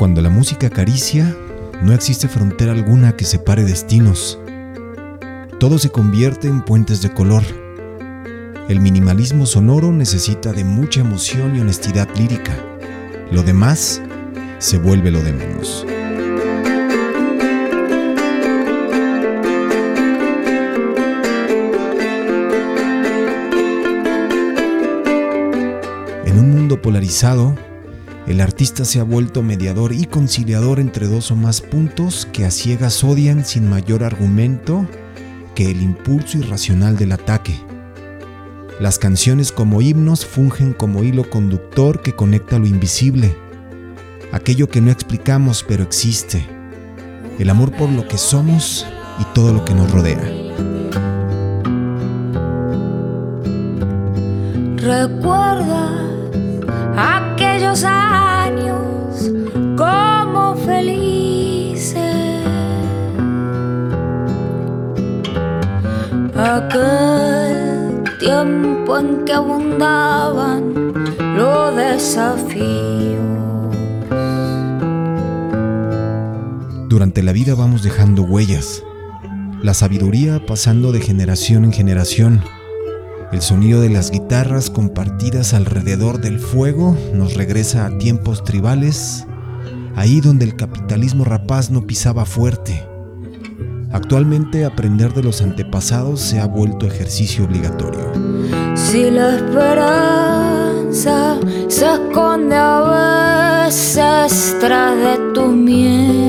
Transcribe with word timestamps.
Cuando 0.00 0.22
la 0.22 0.30
música 0.30 0.68
acaricia, 0.68 1.36
no 1.82 1.92
existe 1.92 2.26
frontera 2.26 2.72
alguna 2.72 3.18
que 3.18 3.26
separe 3.26 3.64
destinos. 3.64 4.38
Todo 5.58 5.78
se 5.78 5.90
convierte 5.90 6.48
en 6.48 6.62
puentes 6.62 7.02
de 7.02 7.12
color. 7.12 7.42
El 8.70 8.80
minimalismo 8.80 9.44
sonoro 9.44 9.92
necesita 9.92 10.54
de 10.54 10.64
mucha 10.64 11.00
emoción 11.00 11.54
y 11.54 11.60
honestidad 11.60 12.08
lírica. 12.16 12.56
Lo 13.30 13.42
demás 13.42 14.00
se 14.58 14.78
vuelve 14.78 15.10
lo 15.10 15.20
de 15.20 15.34
menos. 15.34 15.84
En 26.24 26.38
un 26.38 26.50
mundo 26.52 26.80
polarizado, 26.80 27.54
el 28.30 28.40
artista 28.40 28.84
se 28.84 29.00
ha 29.00 29.02
vuelto 29.02 29.42
mediador 29.42 29.92
y 29.92 30.04
conciliador 30.04 30.78
entre 30.78 31.08
dos 31.08 31.32
o 31.32 31.36
más 31.36 31.60
puntos 31.60 32.28
que 32.32 32.44
a 32.44 32.52
ciegas 32.52 33.02
odian 33.02 33.44
sin 33.44 33.68
mayor 33.68 34.04
argumento 34.04 34.86
que 35.56 35.68
el 35.68 35.82
impulso 35.82 36.38
irracional 36.38 36.96
del 36.96 37.10
ataque. 37.10 37.60
Las 38.78 39.00
canciones 39.00 39.50
como 39.50 39.82
himnos 39.82 40.24
fungen 40.24 40.74
como 40.74 41.02
hilo 41.02 41.28
conductor 41.28 42.02
que 42.02 42.14
conecta 42.14 42.60
lo 42.60 42.66
invisible, 42.66 43.36
aquello 44.30 44.68
que 44.68 44.80
no 44.80 44.92
explicamos 44.92 45.64
pero 45.66 45.82
existe, 45.82 46.46
el 47.40 47.50
amor 47.50 47.72
por 47.72 47.90
lo 47.90 48.06
que 48.06 48.16
somos 48.16 48.86
y 49.18 49.24
todo 49.34 49.52
lo 49.52 49.64
que 49.64 49.74
nos 49.74 49.90
rodea. 49.90 50.22
Recuerda 54.76 55.96
aquellos 56.96 57.82
años 57.82 58.29
como 59.76 60.54
felices. 60.56 61.94
Aquel 66.36 68.02
tiempo 68.18 68.98
en 68.98 69.24
que 69.24 69.32
abundaban 69.32 70.74
los 71.36 71.76
desafíos. 71.76 73.20
Durante 76.88 77.22
la 77.22 77.32
vida 77.32 77.54
vamos 77.54 77.82
dejando 77.82 78.22
huellas, 78.22 78.82
la 79.62 79.74
sabiduría 79.74 80.44
pasando 80.44 80.92
de 80.92 81.00
generación 81.00 81.64
en 81.64 81.72
generación. 81.72 82.42
El 83.32 83.42
sonido 83.42 83.80
de 83.80 83.90
las 83.90 84.10
guitarras 84.10 84.70
compartidas 84.70 85.54
alrededor 85.54 86.20
del 86.20 86.40
fuego 86.40 86.96
nos 87.14 87.34
regresa 87.34 87.86
a 87.86 87.96
tiempos 87.96 88.42
tribales, 88.42 89.24
ahí 89.94 90.20
donde 90.20 90.44
el 90.44 90.56
capitalismo 90.56 91.24
rapaz 91.24 91.70
no 91.70 91.86
pisaba 91.86 92.24
fuerte. 92.24 92.84
Actualmente 93.92 94.64
aprender 94.64 95.14
de 95.14 95.22
los 95.22 95.42
antepasados 95.42 96.20
se 96.20 96.40
ha 96.40 96.46
vuelto 96.46 96.86
ejercicio 96.86 97.44
obligatorio. 97.44 98.12
Si 98.74 99.08
la 99.10 99.36
esperanza 99.36 101.36
se 101.68 101.94
esconde 101.94 102.56
a 102.56 103.66
veces 103.66 104.56
tras 104.60 104.96
de 104.96 105.32
tus 105.34 105.54
miedos, 105.54 106.19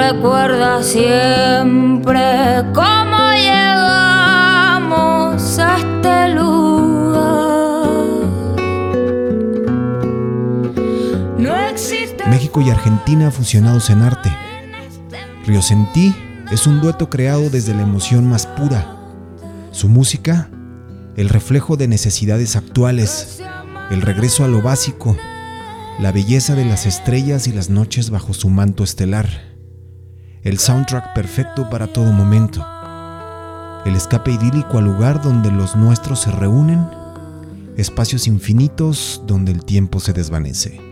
recuerda 0.00 0.82
siempre 0.82 2.20
cómo 2.74 3.18
llegamos 3.36 4.78
a 5.58 5.76
este 5.76 6.34
lugar. 6.34 7.90
México 12.28 12.62
y 12.62 12.70
Argentina 12.70 13.30
fusionados 13.30 13.90
en 13.90 14.00
arte. 14.02 14.34
Río 15.46 15.60
Sentí 15.60 16.14
es 16.50 16.66
un 16.66 16.80
dueto 16.80 17.10
creado 17.10 17.50
desde 17.50 17.74
la 17.74 17.82
emoción 17.82 18.26
más 18.26 18.46
pura. 18.46 18.96
Su 19.70 19.90
música, 19.90 20.48
el 21.16 21.28
reflejo 21.28 21.76
de 21.76 21.88
necesidades 21.88 22.56
actuales, 22.56 23.42
el 23.90 24.00
regreso 24.00 24.44
a 24.44 24.48
lo 24.48 24.62
básico, 24.62 25.14
la 25.98 26.10
belleza 26.10 26.54
de 26.54 26.64
las 26.64 26.86
estrellas 26.86 27.46
y 27.46 27.52
las 27.52 27.68
noches 27.68 28.08
bajo 28.08 28.32
su 28.32 28.48
manto 28.48 28.82
estelar, 28.82 29.49
el 30.42 30.58
soundtrack 30.58 31.14
perfecto 31.14 31.68
para 31.68 31.86
todo 31.86 32.12
momento, 32.12 32.66
el 33.84 33.94
escape 33.94 34.32
idílico 34.32 34.78
al 34.78 34.84
lugar 34.84 35.22
donde 35.22 35.50
los 35.50 35.76
nuestros 35.76 36.20
se 36.20 36.30
reúnen, 36.30 36.86
espacios 37.76 38.26
infinitos 38.26 39.22
donde 39.26 39.52
el 39.52 39.64
tiempo 39.64 40.00
se 40.00 40.12
desvanece. 40.12 40.89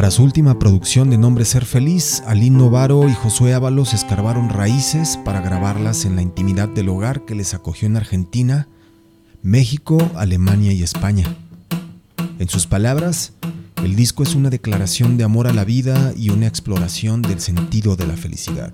Para 0.00 0.10
su 0.10 0.24
última 0.24 0.58
producción 0.58 1.10
de 1.10 1.18
nombre 1.18 1.44
Ser 1.44 1.66
Feliz, 1.66 2.22
Aline 2.26 2.56
Novaro 2.56 3.06
y 3.06 3.12
Josué 3.12 3.52
Ábalos 3.52 3.92
escarbaron 3.92 4.48
raíces 4.48 5.18
para 5.26 5.42
grabarlas 5.42 6.06
en 6.06 6.16
la 6.16 6.22
intimidad 6.22 6.70
del 6.70 6.88
hogar 6.88 7.26
que 7.26 7.34
les 7.34 7.52
acogió 7.52 7.86
en 7.86 7.98
Argentina, 7.98 8.66
México, 9.42 9.98
Alemania 10.16 10.72
y 10.72 10.82
España. 10.82 11.26
En 12.38 12.48
sus 12.48 12.66
palabras, 12.66 13.34
el 13.84 13.94
disco 13.94 14.22
es 14.22 14.34
una 14.34 14.48
declaración 14.48 15.18
de 15.18 15.24
amor 15.24 15.46
a 15.46 15.52
la 15.52 15.66
vida 15.66 16.14
y 16.16 16.30
una 16.30 16.46
exploración 16.46 17.20
del 17.20 17.40
sentido 17.40 17.94
de 17.94 18.06
la 18.06 18.16
felicidad. 18.16 18.72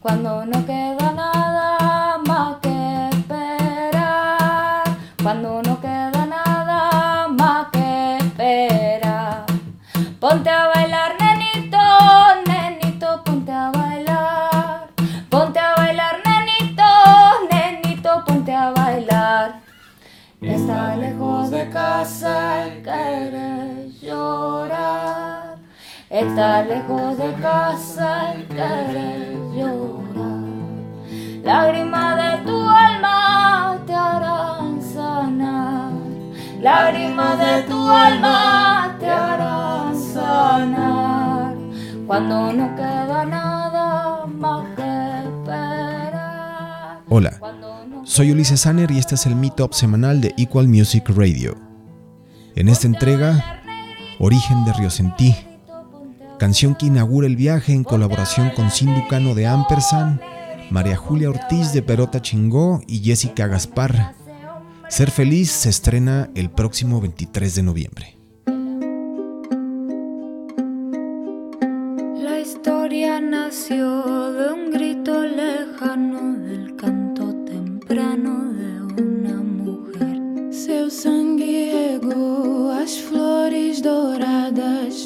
Cuando 0.00 0.46
no 0.46 0.59
Está 26.40 26.62
lejos 26.62 27.18
de 27.18 27.34
casa 27.34 28.34
y 28.34 28.44
quieres 28.44 29.36
llorar. 29.54 30.40
Lágrimas 31.44 32.16
de 32.16 32.46
tu 32.46 32.58
alma 32.66 33.78
te 33.86 33.94
harán 33.94 34.80
sanar. 34.82 35.92
Lágrimas 36.62 37.38
de 37.38 37.62
tu 37.64 37.86
alma 37.86 38.96
te 38.98 39.06
harán 39.06 39.94
sanar. 39.94 41.56
Cuando 42.06 42.54
no 42.54 42.74
queda 42.74 43.26
nada 43.26 44.24
más 44.24 44.66
que 44.76 45.18
esperar. 45.28 47.00
Hola, 47.10 47.38
soy 48.04 48.32
Ulises 48.32 48.62
Sanner 48.62 48.90
y 48.90 48.98
este 48.98 49.16
es 49.16 49.26
el 49.26 49.36
Meetup 49.36 49.74
semanal 49.74 50.22
de 50.22 50.32
Equal 50.38 50.68
Music 50.68 51.04
Radio. 51.10 51.54
En 52.54 52.70
esta 52.70 52.86
entrega, 52.86 53.60
Origen 54.18 54.64
de 54.64 54.72
Río 54.72 54.88
Sentí, 54.88 55.36
canción 56.40 56.74
que 56.74 56.86
inaugura 56.86 57.26
el 57.26 57.36
viaje 57.36 57.74
en 57.74 57.84
colaboración 57.84 58.50
con 58.56 58.70
Cindy 58.70 59.06
Cano 59.08 59.34
de 59.34 59.46
Ampersand, 59.46 60.18
María 60.70 60.96
Julia 60.96 61.28
Ortiz 61.28 61.74
de 61.74 61.82
Perota 61.82 62.22
Chingó 62.22 62.80
y 62.86 63.00
Jessica 63.00 63.46
Gaspar. 63.46 64.14
Ser 64.88 65.10
Feliz 65.10 65.50
se 65.50 65.68
estrena 65.68 66.30
el 66.34 66.48
próximo 66.48 66.98
23 67.02 67.54
de 67.56 67.62
noviembre. 67.62 68.16
La 72.24 72.40
historia 72.40 73.20
nació 73.20 74.32
de 74.32 74.52
un 74.54 74.70
grito 74.70 75.22
lejano, 75.22 76.38
del 76.38 76.74
canto 76.74 77.34
temprano 77.44 78.50
de 78.54 79.02
una 79.02 79.42
mujer. 79.42 80.18
Seu 80.50 80.88
sangue 80.88 82.00
as 82.82 82.98
flores 82.98 83.82
douradas, 83.82 84.39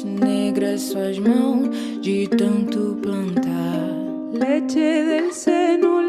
negras 0.03 0.81
suas 0.81 1.19
mãos 1.19 1.69
de 2.01 2.27
tanto 2.27 2.97
plantar. 3.01 3.93
Leche 4.33 5.03
del 5.03 5.31
seno 5.31 6.01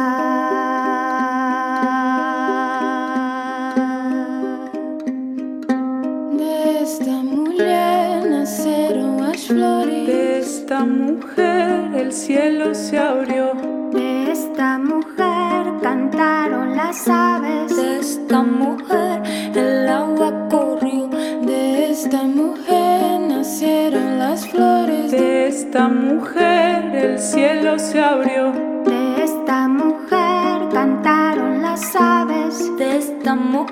Esta 10.84 10.96
mujer 10.96 11.96
el 11.96 12.12
cielo 12.12 12.76
se 12.76 13.00
abrió. 13.00 13.54
De 13.94 14.32
esta 14.32 14.78
mujer 14.78 15.80
cantaron 15.82 16.76
las 16.76 17.08
aves. 17.08 17.74
De 17.74 18.00
esta 18.00 18.44
mujer 18.44 19.24
el 19.56 19.88
agua 19.88 20.50
corrió. 20.50 21.08
De 21.08 21.92
esta 21.92 22.24
mujer 22.24 23.22
nacieron 23.30 24.20
las 24.20 24.46
flores. 24.46 25.12
De 25.12 25.48
esta 25.48 25.88
mujer 25.88 26.94
el 26.94 27.18
cielo 27.18 27.80
se 27.80 28.02
abrió. 28.02 28.52
De 28.84 29.24
esta 29.24 29.70
mujer 29.70 30.68
cantaron 30.74 31.62
las 31.62 31.96
aves. 31.96 32.76
De 32.78 32.98
esta 32.98 33.36
mujer 33.36 33.63